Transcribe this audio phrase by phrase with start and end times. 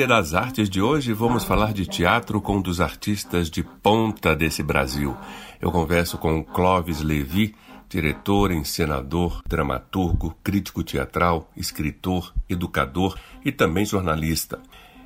[0.00, 4.34] Trilha das Artes de hoje vamos falar de teatro com um dos artistas de ponta
[4.34, 5.14] desse Brasil.
[5.60, 7.54] Eu converso com Clóvis Levi,
[7.86, 13.14] diretor, encenador, dramaturgo, crítico teatral, escritor, educador
[13.44, 14.58] e também jornalista.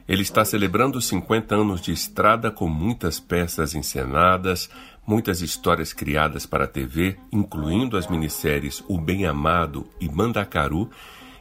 [0.07, 4.71] Ele está celebrando 50 anos de estrada com muitas peças encenadas,
[5.05, 10.89] muitas histórias criadas para a TV, incluindo as minisséries O Bem Amado e Mandacaru,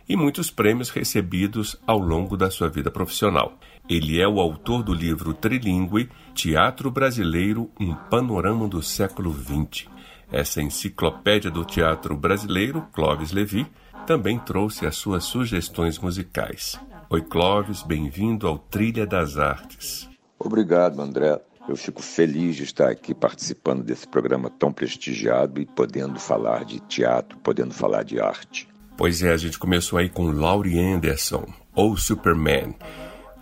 [0.07, 3.57] e muitos prêmios recebidos ao longo da sua vida profissional.
[3.89, 9.87] Ele é o autor do livro trilingue Teatro Brasileiro Um Panorama do Século XX.
[10.31, 13.67] Essa enciclopédia do teatro brasileiro, Clóvis Levi,
[14.07, 16.79] também trouxe as suas sugestões musicais.
[17.09, 20.09] Oi, Clóvis, bem-vindo ao Trilha das Artes.
[20.39, 21.39] Obrigado, André.
[21.69, 26.79] Eu fico feliz de estar aqui participando desse programa tão prestigiado e podendo falar de
[26.81, 28.67] teatro, podendo falar de arte.
[28.95, 32.75] Pois é, a gente começou aí com Laurie Anderson, ou Superman.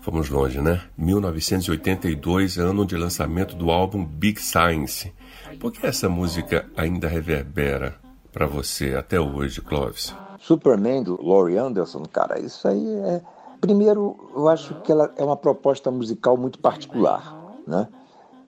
[0.02, 0.82] Fomos longe, né?
[0.98, 5.14] 1982, ano de lançamento do álbum Big Science.
[5.60, 7.96] Por que essa música ainda reverbera
[8.32, 10.16] para você até hoje, Clóvis?
[10.40, 13.22] Superman, do Laurie Anderson, cara, isso aí é.
[13.60, 17.88] Primeiro, eu acho que ela é uma proposta musical muito particular, né?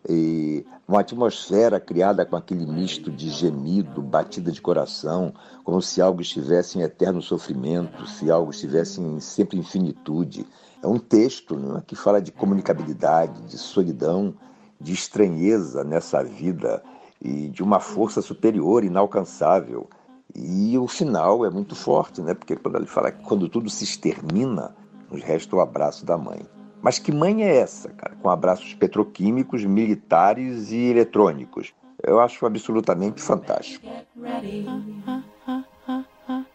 [0.07, 5.33] E uma atmosfera criada com aquele misto de gemido, batida de coração,
[5.63, 10.45] como se algo estivesse em eterno sofrimento, se algo estivesse em sempre infinitude.
[10.81, 14.35] É um texto né, que fala de comunicabilidade, de solidão,
[14.79, 16.83] de estranheza nessa vida
[17.21, 19.89] e de uma força superior, inalcançável.
[20.35, 22.33] E o final é muito forte, né?
[22.33, 24.75] Porque quando ele fala que quando tudo se extermina,
[25.09, 26.41] nos resta o abraço da mãe.
[26.83, 28.13] Mas que mãe é essa, cara?
[28.21, 31.73] Com abraços petroquímicos, militares e eletrônicos.
[32.03, 33.87] Eu acho absolutamente fantástico.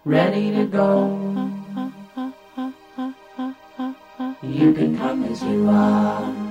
[0.07, 0.53] Ready.
[0.53, 1.49] To go.
[4.43, 6.48] You can come as you are.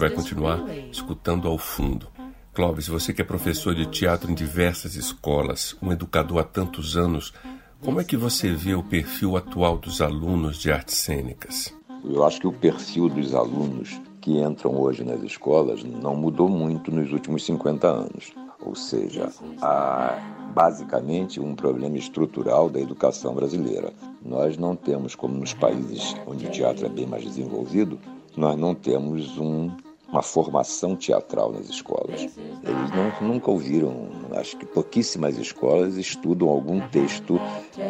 [0.00, 2.08] Vai continuar escutando ao fundo.
[2.54, 7.34] Clóvis, você que é professor de teatro em diversas escolas, um educador há tantos anos,
[7.82, 11.74] como é que você vê o perfil atual dos alunos de artes cênicas?
[12.02, 16.90] Eu acho que o perfil dos alunos que entram hoje nas escolas não mudou muito
[16.90, 18.32] nos últimos 50 anos.
[18.58, 20.18] Ou seja, há
[20.54, 23.92] basicamente um problema estrutural da educação brasileira.
[24.24, 27.98] Nós não temos, como nos países onde o teatro é bem mais desenvolvido,
[28.36, 29.70] nós não temos um,
[30.12, 32.20] uma formação teatral nas escolas.
[32.22, 32.90] Eles
[33.20, 37.40] não, nunca ouviram, acho que pouquíssimas escolas estudam algum texto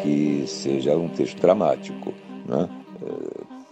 [0.02, 2.12] que seja um texto dramático.
[2.46, 2.68] Né?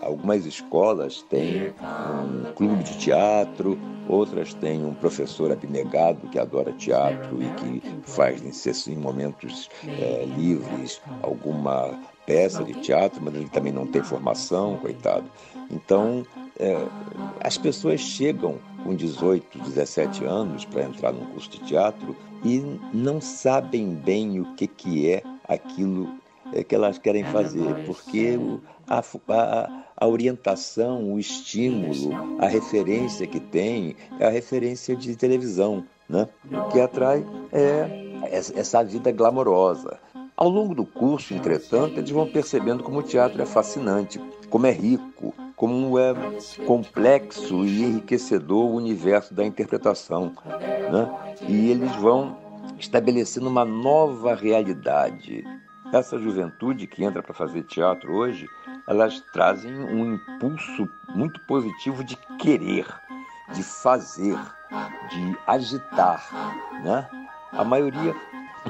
[0.00, 3.78] Algumas escolas têm um clube de teatro,
[4.08, 8.40] outras têm um professor abnegado que adora teatro e que faz
[8.88, 15.24] em momentos é, livres alguma peça de teatro, mas ele também não tem formação, coitado.
[15.70, 16.24] Então,
[16.58, 16.76] é,
[17.40, 22.62] as pessoas chegam com 18, 17 anos para entrar num curso de teatro e
[22.92, 26.08] não sabem bem o que, que é aquilo
[26.52, 28.38] é, que elas querem fazer, porque
[28.86, 35.84] a, a, a orientação, o estímulo, a referência que tem é a referência de televisão,
[36.08, 36.28] né?
[36.50, 39.98] O que atrai é essa vida glamourosa.
[40.36, 44.70] Ao longo do curso, entretanto, eles vão percebendo como o teatro é fascinante, como é
[44.70, 46.14] rico, como é
[46.64, 50.32] complexo e enriquecedor o universo da interpretação.
[50.46, 51.36] Né?
[51.48, 52.38] E eles vão
[52.78, 55.44] estabelecendo uma nova realidade.
[55.92, 58.46] Essa juventude que entra para fazer teatro hoje,
[58.86, 62.86] elas trazem um impulso muito positivo de querer,
[63.52, 64.38] de fazer,
[65.10, 66.22] de agitar,
[66.84, 67.08] né?
[67.52, 68.14] A maioria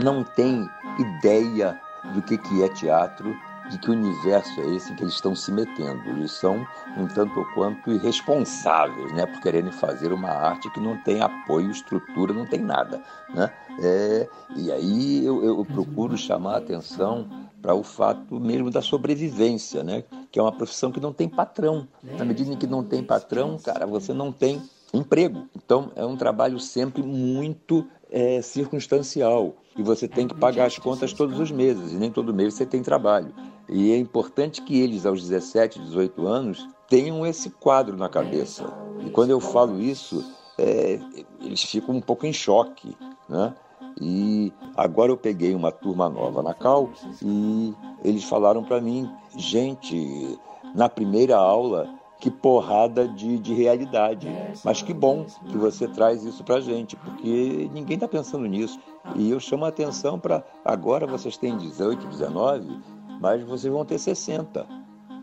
[0.03, 0.67] não tem
[0.99, 1.79] ideia
[2.15, 3.37] do que, que é teatro,
[3.69, 6.09] de que universo é esse em que eles estão se metendo.
[6.09, 6.67] Eles são
[6.97, 11.71] um tanto ou quanto irresponsáveis, né, por quererem fazer uma arte que não tem apoio,
[11.71, 13.03] estrutura, não tem nada,
[13.35, 13.51] né?
[13.81, 17.29] É, e aí eu, eu procuro chamar a atenção
[17.61, 20.05] para o fato mesmo da sobrevivência, né?
[20.31, 21.87] Que é uma profissão que não tem patrão.
[22.03, 24.63] Na medida em que não tem patrão, cara, você não tem
[24.93, 25.49] emprego.
[25.57, 31.13] Então é um trabalho sempre muito é, circunstancial e você tem que pagar as contas
[31.13, 33.33] todos os meses e nem todo mês você tem trabalho.
[33.69, 38.65] E é importante que eles, aos 17, 18 anos, tenham esse quadro na cabeça.
[39.05, 40.25] E quando eu falo isso,
[40.57, 40.99] é,
[41.41, 42.97] eles ficam um pouco em choque,
[43.29, 43.55] né?
[44.01, 46.91] E agora eu peguei uma turma nova na Cal
[47.23, 47.75] e
[48.05, 50.39] eles falaram para mim, gente,
[50.75, 51.89] na primeira aula
[52.21, 54.29] que porrada de, de realidade.
[54.65, 58.79] Mas que bom que você traz isso para gente, porque ninguém está pensando nisso.
[59.15, 62.79] E eu chamo a atenção para agora vocês têm 18, 19,
[63.21, 64.67] mas vocês vão ter 60.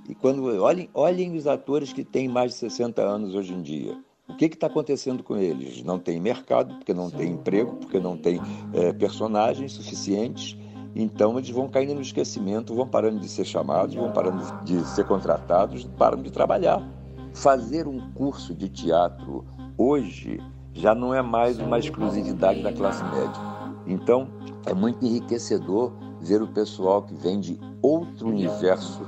[0.07, 3.97] E quando olhem, olhem os atores que têm mais de 60 anos hoje em dia.
[4.27, 5.83] O que está acontecendo com eles?
[5.83, 8.41] Não tem mercado, porque não tem emprego, porque não tem
[8.73, 10.57] é, personagens suficientes.
[10.95, 15.05] Então eles vão caindo no esquecimento, vão parando de ser chamados, vão parando de ser
[15.05, 16.81] contratados, param de trabalhar.
[17.33, 19.45] Fazer um curso de teatro
[19.77, 20.39] hoje
[20.73, 23.41] já não é mais uma exclusividade da classe média.
[23.85, 24.27] Então
[24.65, 25.91] é muito enriquecedor
[26.25, 29.07] ver o pessoal que vem de outro universo,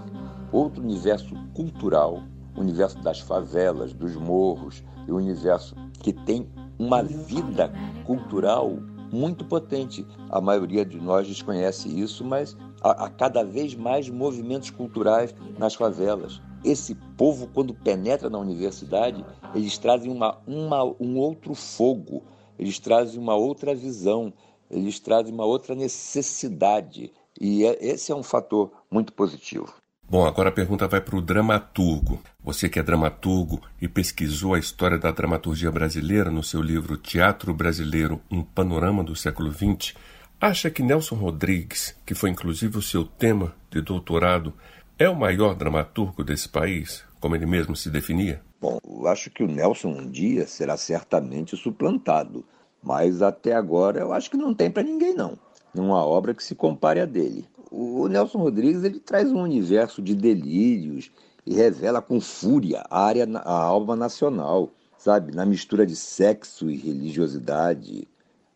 [0.51, 2.21] outro universo cultural,
[2.55, 6.47] o universo das favelas, dos morros, e universo que tem
[6.77, 7.71] uma vida
[8.05, 8.77] cultural
[9.11, 10.05] muito potente.
[10.29, 15.73] A maioria de nós desconhece isso, mas há, há cada vez mais movimentos culturais nas
[15.73, 16.41] favelas.
[16.63, 19.25] Esse povo, quando penetra na universidade,
[19.55, 22.21] eles trazem uma, uma, um outro fogo,
[22.59, 24.33] eles trazem uma outra visão,
[24.69, 27.11] eles trazem uma outra necessidade.
[27.39, 29.73] E é, esse é um fator muito positivo.
[30.09, 32.21] Bom, agora a pergunta vai para o dramaturgo.
[32.41, 37.53] Você que é dramaturgo e pesquisou a história da dramaturgia brasileira no seu livro Teatro
[37.53, 39.93] Brasileiro, um panorama do século XX,
[40.39, 44.53] acha que Nelson Rodrigues, que foi inclusive o seu tema de doutorado,
[44.97, 48.41] é o maior dramaturgo desse país, como ele mesmo se definia?
[48.61, 52.45] Bom, eu acho que o Nelson um dia será certamente suplantado,
[52.87, 55.37] mas até agora eu acho que não tem para ninguém não.
[55.75, 60.15] Uma obra que se compare a dele o Nelson Rodrigues ele traz um universo de
[60.15, 61.11] delírios
[61.45, 65.33] e revela com fúria a área, a alma nacional, sabe?
[65.33, 68.07] Na mistura de sexo e religiosidade,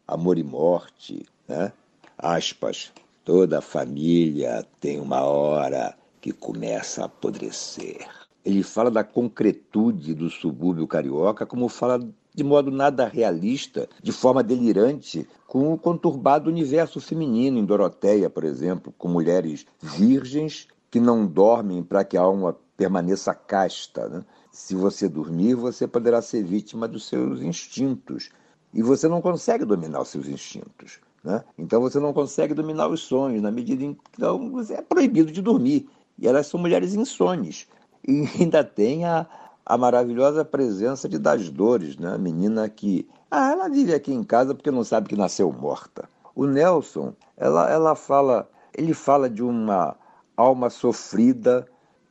[0.08, 1.72] amor e morte, né?
[2.18, 2.92] Aspas.
[3.24, 8.08] Toda família tem uma hora que começa a apodrecer.
[8.44, 12.00] Ele fala da concretude do subúrbio carioca, como fala
[12.34, 18.44] de modo nada realista, de forma delirante, com o conturbado universo feminino em Doroteia, por
[18.44, 24.08] exemplo, com mulheres virgens que não dormem para que a alma permaneça casta.
[24.08, 24.26] Né?
[24.52, 28.30] Se você dormir, você poderá ser vítima dos seus instintos.
[28.74, 31.00] E você não consegue dominar os seus instintos.
[31.24, 31.44] Né?
[31.58, 35.32] Então você não consegue dominar os sonhos, na medida em que então, você é proibido
[35.32, 35.90] de dormir.
[36.18, 37.68] E elas são mulheres insones.
[38.08, 39.28] E ainda tem a,
[39.66, 42.14] a maravilhosa presença de Das Dores, né?
[42.14, 43.08] a menina que.
[43.30, 46.10] Ah, ela vive aqui em casa porque não sabe que nasceu morta.
[46.36, 49.96] O Nelson, ela, ela fala, ele fala de uma
[50.36, 51.68] alma sofrida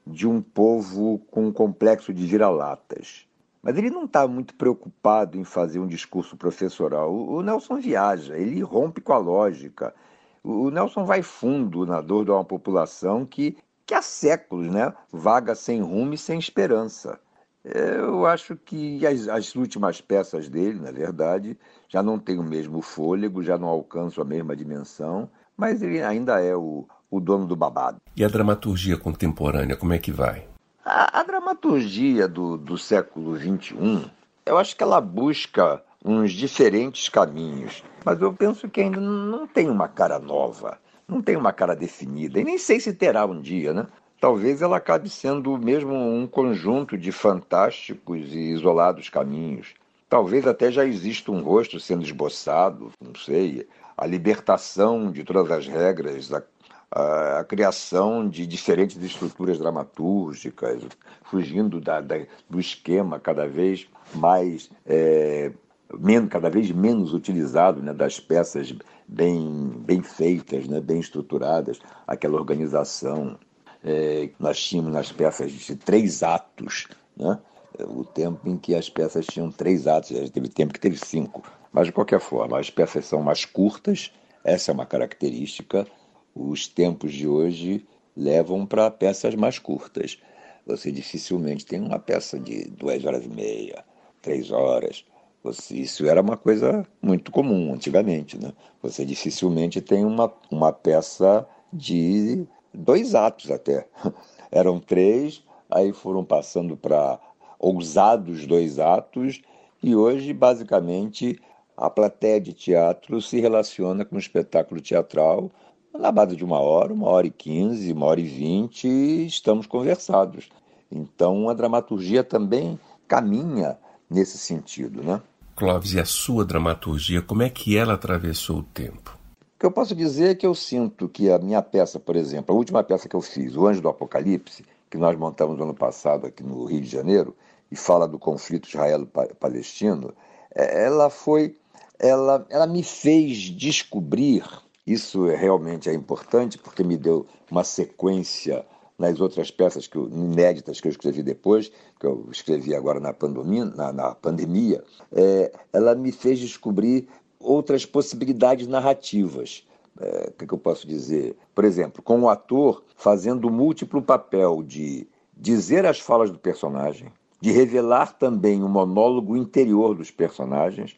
[0.06, 3.26] de um povo com um complexo de vira-latas.
[3.62, 7.14] Mas ele não está muito preocupado em fazer um discurso professoral.
[7.14, 9.94] O Nelson viaja, ele rompe com a lógica.
[10.42, 15.54] O Nelson vai fundo na dor de uma população que, que há séculos né, vaga
[15.54, 17.20] sem rumo e sem esperança.
[17.64, 21.56] Eu acho que as, as, últimas peças dele, na verdade,
[21.88, 26.40] já não têm o mesmo fôlego, já não alcançam a mesma dimensão, mas ele ainda
[26.40, 28.00] é o, o dono do babado.
[28.16, 30.48] E a dramaturgia contemporânea, como é que vai?
[30.84, 34.10] A, a dramaturgia do, do século XXI,
[34.46, 39.68] eu acho que ela busca uns diferentes caminhos, mas eu penso que ainda não tem
[39.68, 43.74] uma cara nova, não tem uma cara definida, e nem sei se terá um dia,
[43.74, 43.86] né?
[44.20, 49.74] Talvez ela acabe sendo mesmo um conjunto de fantásticos e isolados caminhos.
[50.08, 55.66] Talvez até já exista um rosto sendo esboçado, não sei, a libertação de todas as
[55.66, 56.42] regras, a,
[56.90, 60.82] a, a criação de diferentes estruturas dramatúrgicas,
[61.22, 62.16] fugindo da, da,
[62.48, 65.52] do esquema cada vez mais, é,
[65.98, 68.74] men, cada vez menos utilizado né, das peças
[69.06, 73.38] bem, bem feitas, né, bem estruturadas, aquela organização
[73.84, 77.38] é, nós tínhamos nas peças de três atos, né?
[77.78, 81.42] o tempo em que as peças tinham três atos, teve tempo que teve cinco.
[81.72, 84.12] Mas, de qualquer forma, as peças são mais curtas,
[84.44, 85.87] essa é uma característica.
[86.34, 90.18] Os tempos de hoje levam para peças mais curtas.
[90.66, 93.84] Você dificilmente tem uma peça de duas horas e meia,
[94.20, 95.04] três horas.
[95.42, 98.38] Você, isso era uma coisa muito comum antigamente.
[98.38, 98.52] Né?
[98.82, 103.86] Você dificilmente tem uma, uma peça de dois atos até.
[104.50, 107.18] Eram três, aí foram passando para
[107.58, 109.40] ousados dois atos,
[109.82, 111.40] e hoje, basicamente,
[111.76, 115.50] a plateia de teatro se relaciona com o espetáculo teatral
[115.98, 118.86] na base de uma hora, uma hora e quinze, uma hora e vinte,
[119.26, 120.48] estamos conversados.
[120.90, 125.20] Então, a dramaturgia também caminha nesse sentido, né?
[125.56, 129.19] Clóvis, e a sua dramaturgia, como é que ela atravessou o tempo?
[129.60, 132.56] Que eu posso dizer é que eu sinto que a minha peça, por exemplo, a
[132.56, 136.26] última peça que eu fiz, O Anjo do Apocalipse, que nós montamos no ano passado
[136.26, 137.36] aqui no Rio de Janeiro,
[137.70, 140.14] e fala do conflito israelo-palestino,
[140.54, 141.58] é, ela foi,
[141.98, 144.44] ela, ela me fez descobrir,
[144.86, 148.64] isso é, realmente é importante, porque me deu uma sequência
[149.00, 153.12] nas outras peças que eu, inéditas que eu escrevi depois, que eu escrevi agora na
[153.12, 157.08] pandemia, na, na pandemia é, ela me fez descobrir
[157.40, 159.66] outras possibilidades narrativas.
[159.99, 161.37] É, o que, que eu posso dizer?
[161.54, 165.06] Por exemplo, com o ator fazendo múltiplo papel de
[165.37, 170.97] dizer as falas do personagem, de revelar também o monólogo interior dos personagens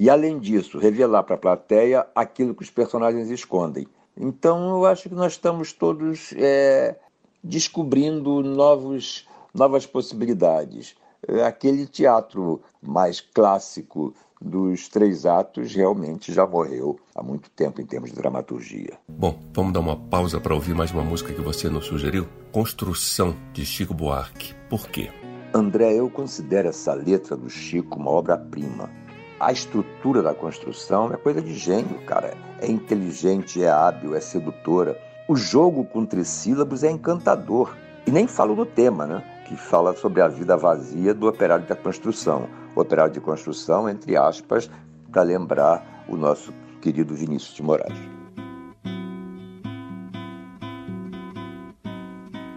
[0.00, 3.86] e, além disso, revelar para a plateia aquilo que os personagens escondem.
[4.16, 6.96] Então, eu acho que nós estamos todos é,
[7.44, 10.94] descobrindo novos, novas possibilidades.
[11.26, 17.86] É, aquele teatro mais clássico dos três atos realmente já morreu há muito tempo em
[17.86, 18.98] termos de dramaturgia.
[19.08, 22.26] Bom, vamos dar uma pausa para ouvir mais uma música que você nos sugeriu?
[22.50, 24.54] Construção, de Chico Buarque.
[24.68, 25.10] Por quê?
[25.54, 28.90] André, eu considero essa letra do Chico uma obra-prima.
[29.38, 32.34] A estrutura da construção é coisa de gênio, cara.
[32.60, 34.98] É inteligente, é hábil, é sedutora.
[35.28, 37.76] O jogo com trissílabos é encantador.
[38.06, 39.31] E nem falo do tema, né?
[39.46, 44.70] Que fala sobre a vida vazia do operário da construção operário de construção, entre aspas,
[45.10, 47.98] para lembrar o nosso querido Vinícius de Moraes.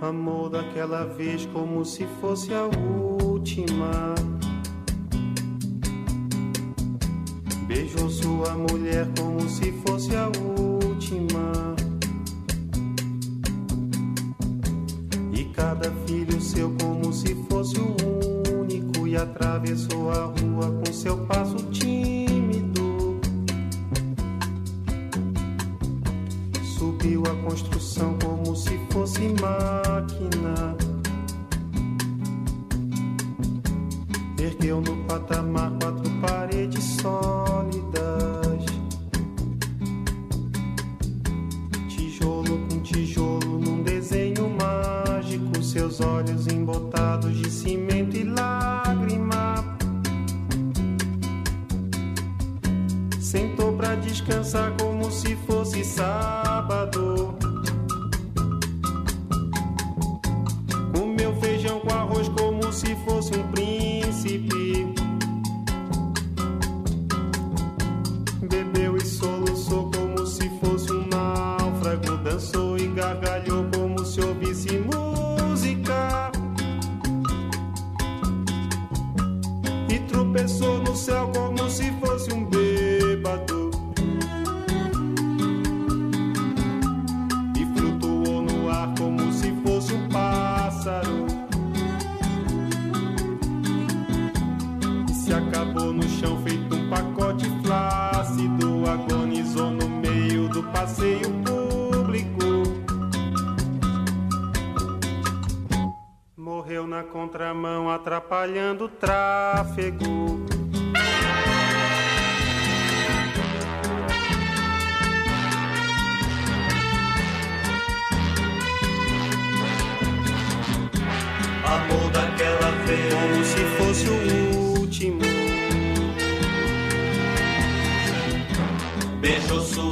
[0.02, 4.16] Amor daquela vez como se fosse a última.
[7.68, 11.75] Beijou sua mulher como se fosse a última.
[19.26, 21.58] Atravessou a rua com seu passo
[55.66, 56.45] se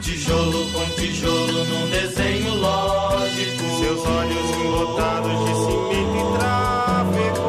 [0.00, 3.64] Tijolo com tijolo num desenho lógico.
[3.78, 7.48] Seus olhos embotados de cimento e tráfego.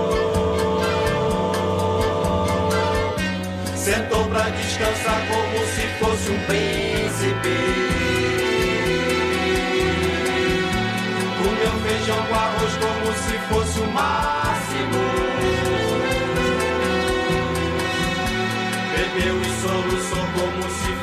[3.75, 7.88] Sentou pra descansar como se fosse um príncipe.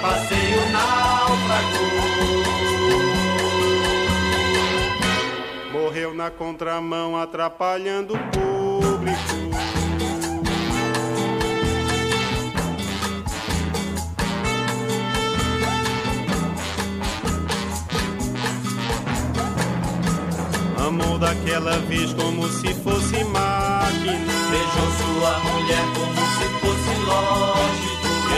[0.00, 1.88] passeio náufrago.
[5.72, 9.38] Morreu na contramão, atrapalhando o público.
[20.86, 24.32] Amou daquela vez como se fosse máquina.
[24.50, 27.87] Beijou sua mulher como se fosse lógico.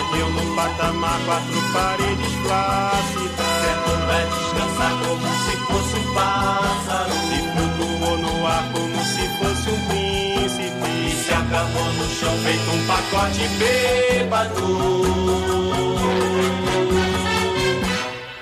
[0.00, 3.50] Perdeu no patamar quatro paredes plácidas.
[3.60, 7.12] Sentou pra descansar como se fosse um pássaro.
[7.30, 11.22] E flutuou no ar como se fosse um E príncipe.
[11.22, 14.68] se acabou no chão feito um pacote bêbado.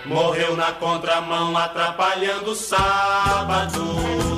[0.07, 4.38] Morreu na contramão atrapalhando o sábado.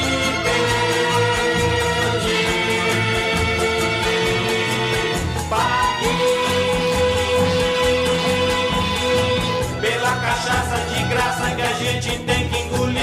[11.91, 13.01] Gente tem que engolir.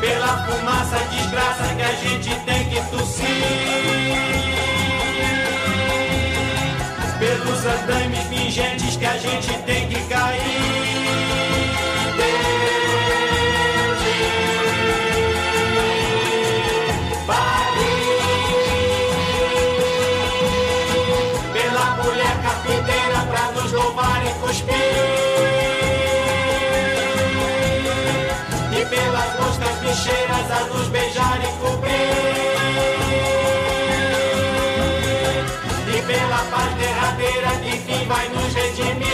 [0.00, 3.26] Pela fumaça desgraça que a gente tem que tossir.
[7.18, 8.15] Pelos andames
[29.96, 31.92] bicheiras a nos beijar e cobrir.
[35.88, 39.06] E pela paz derradeira que enfim vai nos redimir.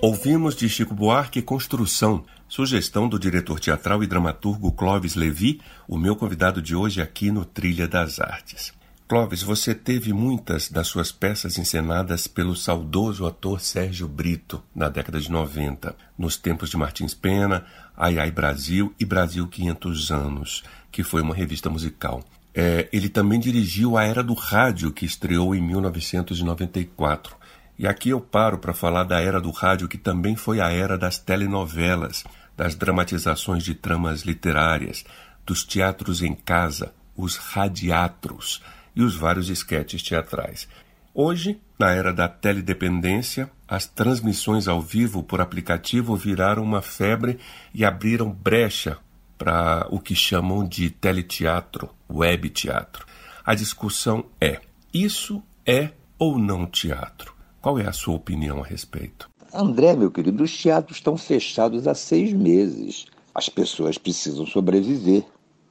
[0.00, 2.24] Ouvimos de Chico Buarque Construção,
[2.58, 7.44] sugestão do diretor teatral e dramaturgo Clóvis Levi, o meu convidado de hoje aqui no
[7.44, 8.72] Trilha das Artes.
[9.06, 15.20] Clóvis, você teve muitas das suas peças encenadas pelo saudoso ator Sérgio Brito na década
[15.20, 17.64] de 90, nos tempos de Martins Pena,
[17.96, 22.24] Ai Ai Brasil e Brasil 500 Anos, que foi uma revista musical.
[22.52, 27.36] É, ele também dirigiu A Era do Rádio, que estreou em 1994.
[27.78, 30.98] E aqui eu paro para falar da era do rádio, que também foi a era
[30.98, 32.24] das telenovelas,
[32.58, 35.04] das dramatizações de tramas literárias,
[35.46, 38.60] dos teatros em casa, os radiatros
[38.96, 40.68] e os vários esquetes teatrais.
[41.14, 47.38] Hoje, na era da teledependência, as transmissões ao vivo por aplicativo viraram uma febre
[47.72, 48.98] e abriram brecha
[49.38, 53.06] para o que chamam de teleteatro, web teatro.
[53.44, 54.60] A discussão é:
[54.92, 57.32] isso é ou não teatro?
[57.60, 59.30] Qual é a sua opinião a respeito?
[59.52, 63.06] André, meu querido, os teatros estão fechados há seis meses.
[63.34, 65.24] As pessoas precisam sobreviver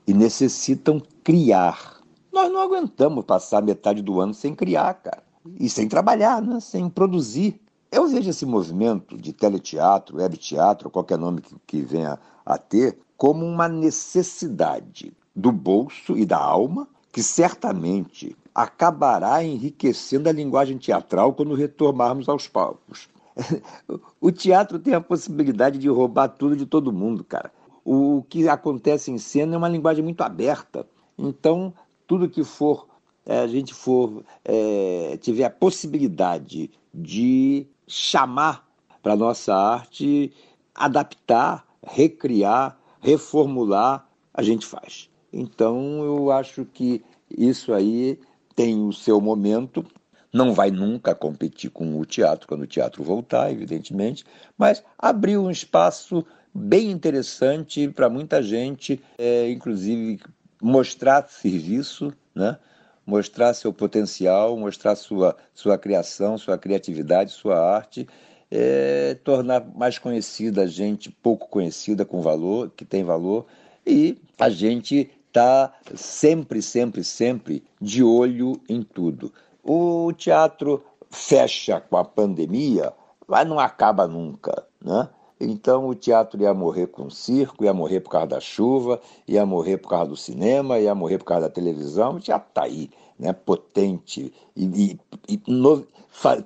[0.08, 1.98] e necessitam criar.
[2.34, 5.22] Nós não aguentamos passar metade do ano sem criar, cara.
[5.60, 6.60] E sem trabalhar, né?
[6.60, 7.60] sem produzir.
[7.92, 12.98] Eu vejo esse movimento de teleteatro, web teatro, qualquer nome que, que venha a ter,
[13.16, 21.34] como uma necessidade do bolso e da alma, que certamente acabará enriquecendo a linguagem teatral
[21.34, 23.08] quando retornarmos aos palcos.
[24.20, 27.52] O teatro tem a possibilidade de roubar tudo de todo mundo, cara.
[27.86, 30.86] O que acontece em cena é uma linguagem muito aberta.
[31.18, 31.74] Então,
[32.06, 32.88] tudo que for
[33.28, 38.66] é, a gente for é, tiver a possibilidade de chamar
[39.04, 40.34] para nossa arte,
[40.74, 45.10] adaptar, recriar, reformular, a gente faz.
[45.32, 48.18] Então eu acho que isso aí
[48.56, 49.86] tem o seu momento,
[50.34, 54.26] não vai nunca competir com o teatro quando o teatro voltar, evidentemente,
[54.58, 60.20] mas abriu um espaço bem interessante para muita gente, é, inclusive
[60.62, 62.58] mostrar serviço, né?
[63.06, 68.06] mostrar seu potencial, mostrar sua, sua criação, sua criatividade, sua arte,
[68.52, 73.46] é, tornar mais conhecida a gente pouco conhecida com valor, que tem valor,
[73.86, 79.32] e a gente está sempre, sempre, sempre de olho em tudo.
[79.68, 82.94] O teatro fecha com a pandemia,
[83.28, 85.10] mas não acaba nunca, né?
[85.40, 89.46] Então o teatro ia morrer com o circo, ia morrer por causa da chuva, ia
[89.46, 92.16] morrer por causa do cinema, ia morrer por causa da televisão.
[92.16, 95.86] O teatro está aí, né, potente, e, e, e no,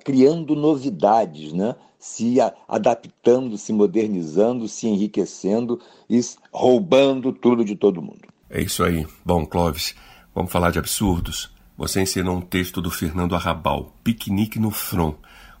[0.04, 2.36] criando novidades, né, se
[2.68, 5.80] adaptando, se modernizando, se enriquecendo
[6.10, 6.20] e
[6.52, 8.28] roubando tudo de todo mundo.
[8.50, 9.06] É isso aí.
[9.24, 9.94] Bom, Clóvis,
[10.34, 11.50] vamos falar de absurdos.
[11.82, 15.16] Você ensinou um texto do Fernando Arrabal, Piquenique no Front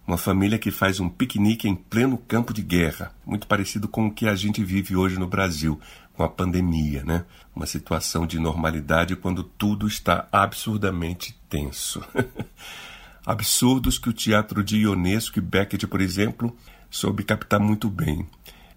[0.06, 4.12] uma família que faz um piquenique em pleno campo de guerra, muito parecido com o
[4.12, 5.80] que a gente vive hoje no Brasil,
[6.12, 7.24] com a pandemia, né?
[7.56, 12.00] Uma situação de normalidade quando tudo está absurdamente tenso.
[13.26, 16.56] Absurdos que o teatro de Ionesco e Beckett, por exemplo,
[16.88, 18.28] soube captar muito bem.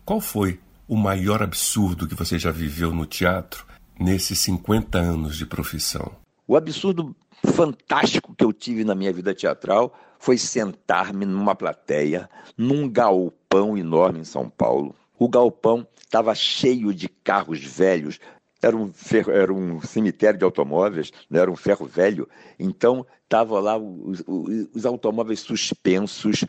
[0.03, 3.67] Qual foi o maior absurdo que você já viveu no teatro
[3.99, 6.11] nesses 50 anos de profissão?
[6.47, 12.89] O absurdo fantástico que eu tive na minha vida teatral foi sentar-me numa plateia, num
[12.89, 14.95] galpão enorme em São Paulo.
[15.17, 18.19] O galpão estava cheio de carros velhos,
[18.61, 22.27] era um, ferro, era um cemitério de automóveis, não era um ferro velho.
[22.57, 26.45] Então, estavam lá os, os, os automóveis suspensos,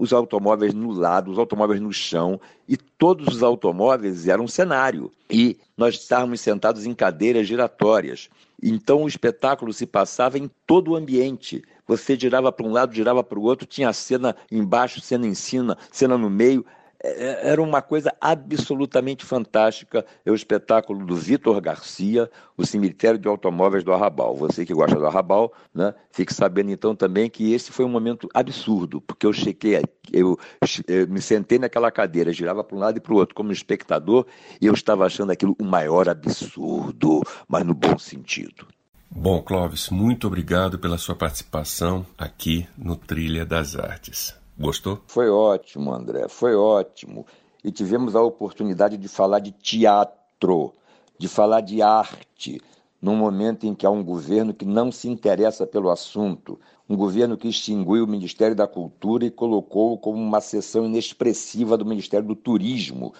[0.00, 5.12] os automóveis no lado, os automóveis no chão, e todos os automóveis eram um cenário.
[5.28, 8.30] E nós estávamos sentados em cadeiras giratórias.
[8.62, 11.62] Então o espetáculo se passava em todo o ambiente.
[11.86, 15.76] Você girava para um lado, girava para o outro, tinha cena embaixo, cena em cima,
[15.92, 16.64] cena no meio.
[17.02, 20.04] É, é, era uma coisa absolutamente fantástica.
[20.24, 24.36] É o espetáculo do Vitor Garcia, O Cemitério de Automóveis do Arrabal.
[24.36, 28.28] Você que gosta do Arrabal, né, fique sabendo então também que esse foi um momento
[28.34, 29.82] absurdo, porque eu chequei,
[30.12, 30.38] eu,
[30.86, 34.26] eu me sentei naquela cadeira, girava para um lado e para o outro como espectador,
[34.60, 38.66] e eu estava achando aquilo o maior absurdo, mas no bom sentido.
[39.10, 44.39] Bom, Clóvis, muito obrigado pela sua participação aqui no Trilha das Artes.
[44.60, 45.00] Gostou?
[45.06, 47.26] Foi ótimo, André, foi ótimo.
[47.64, 50.74] E tivemos a oportunidade de falar de teatro,
[51.18, 52.60] de falar de arte,
[53.00, 57.38] num momento em que há um governo que não se interessa pelo assunto, um governo
[57.38, 62.36] que extinguiu o Ministério da Cultura e colocou como uma seção inexpressiva do Ministério do
[62.36, 63.14] Turismo,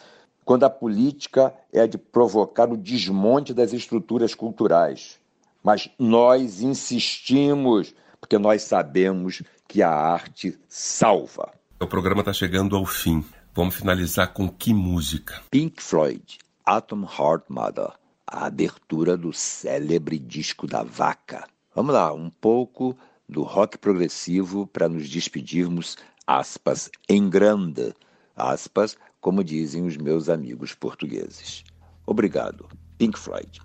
[0.44, 5.18] quando a política é de provocar o desmonte das estruturas culturais.
[5.62, 11.52] Mas nós insistimos, porque nós sabemos que a arte salva.
[11.78, 13.24] O programa está chegando ao fim.
[13.54, 15.40] Vamos finalizar com que música?
[15.48, 17.92] Pink Floyd, Atom Heart Mother,
[18.26, 21.46] a abertura do célebre disco da vaca.
[21.72, 27.94] Vamos lá, um pouco do rock progressivo para nos despedirmos, aspas, em grande,
[28.34, 31.62] aspas, como dizem os meus amigos portugueses.
[32.04, 33.62] Obrigado, Pink Floyd.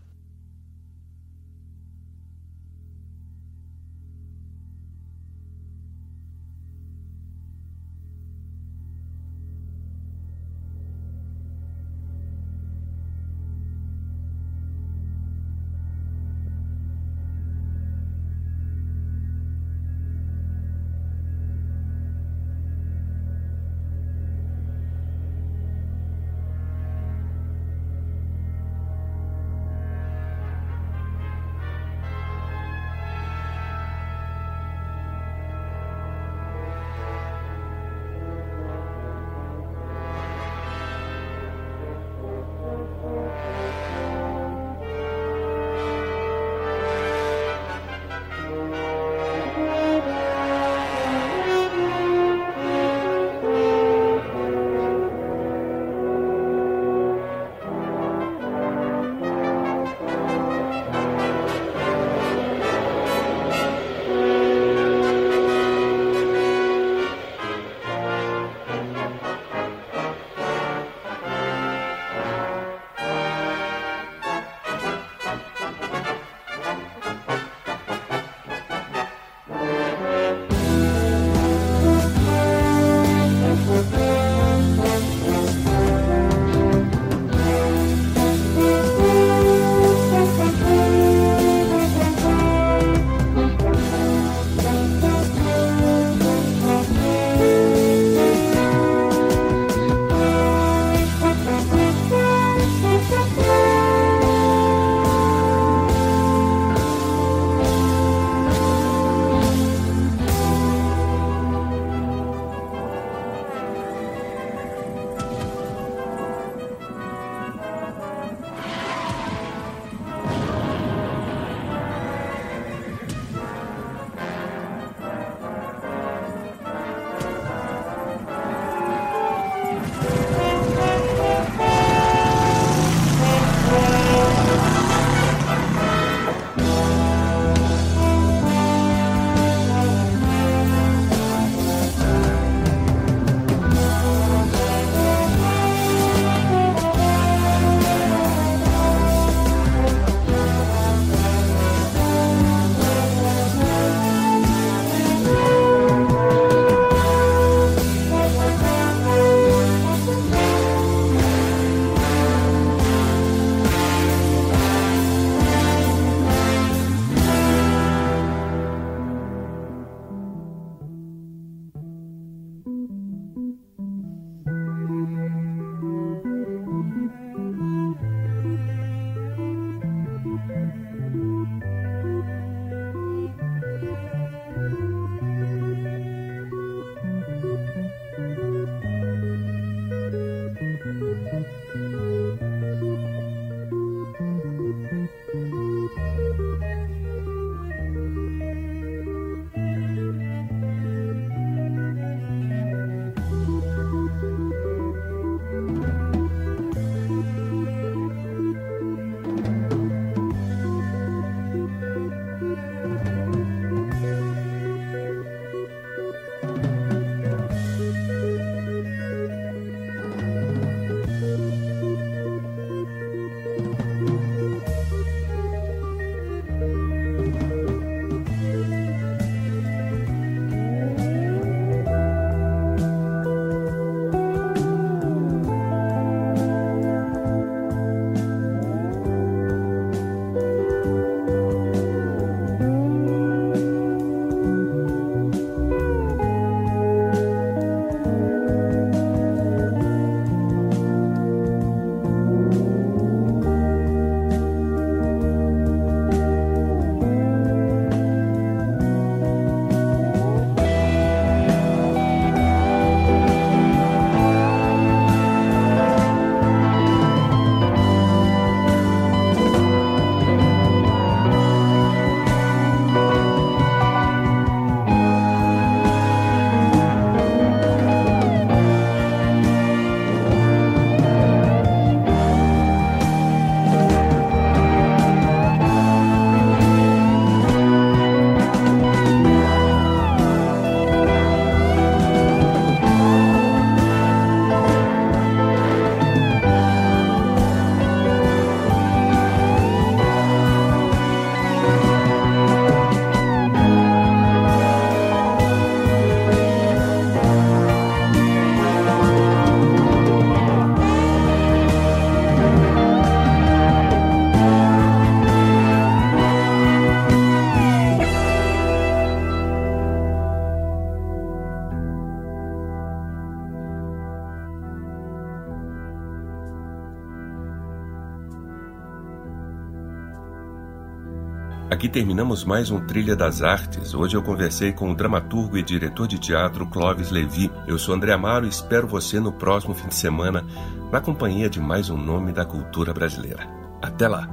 [331.70, 333.96] Aqui terminamos mais um Trilha das Artes.
[333.96, 337.52] Hoje eu conversei com o dramaturgo e diretor de teatro Clóvis Levi.
[337.68, 340.46] Eu sou André Amaro e espero você no próximo fim de semana
[340.92, 343.48] na companhia de mais um nome da cultura brasileira.
[343.82, 344.30] Até lá!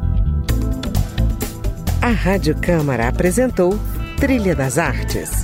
[2.02, 3.78] A Rádio Câmara apresentou
[4.20, 5.42] Trilha das Artes.